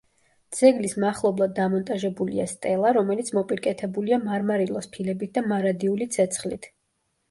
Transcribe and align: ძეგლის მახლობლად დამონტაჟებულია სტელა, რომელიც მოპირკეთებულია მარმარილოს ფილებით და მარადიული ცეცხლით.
ძეგლის 0.59 0.95
მახლობლად 1.03 1.53
დამონტაჟებულია 1.59 2.47
სტელა, 2.55 2.95
რომელიც 2.99 3.31
მოპირკეთებულია 3.41 4.23
მარმარილოს 4.27 4.93
ფილებით 4.99 5.41
და 5.41 5.49
მარადიული 5.57 6.15
ცეცხლით. 6.21 6.73